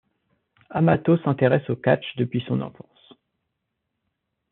Amato 0.71 1.19
s'intéresse 1.19 1.69
au 1.69 1.75
catch 1.75 2.15
depuis 2.17 2.43
son 2.47 2.61
enfance. 2.61 3.13